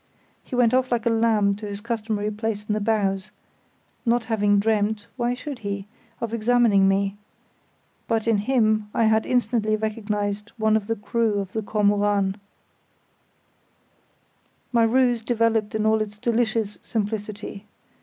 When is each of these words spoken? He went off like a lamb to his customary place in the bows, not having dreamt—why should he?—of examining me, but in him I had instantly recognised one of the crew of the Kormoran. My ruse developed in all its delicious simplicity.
He 0.43 0.55
went 0.55 0.73
off 0.73 0.91
like 0.91 1.05
a 1.05 1.11
lamb 1.11 1.53
to 1.57 1.67
his 1.67 1.79
customary 1.79 2.31
place 2.31 2.65
in 2.67 2.73
the 2.73 2.79
bows, 2.79 3.29
not 4.03 4.23
having 4.23 4.57
dreamt—why 4.57 5.35
should 5.35 5.59
he?—of 5.59 6.33
examining 6.33 6.87
me, 6.87 7.17
but 8.07 8.27
in 8.27 8.39
him 8.39 8.89
I 8.95 9.03
had 9.03 9.27
instantly 9.27 9.75
recognised 9.75 10.53
one 10.57 10.75
of 10.75 10.87
the 10.87 10.95
crew 10.95 11.37
of 11.39 11.53
the 11.53 11.61
Kormoran. 11.61 12.39
My 14.71 14.85
ruse 14.85 15.23
developed 15.23 15.75
in 15.75 15.85
all 15.85 16.01
its 16.01 16.17
delicious 16.17 16.79
simplicity. 16.81 17.67